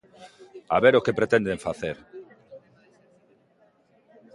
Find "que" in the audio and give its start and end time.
1.05-1.17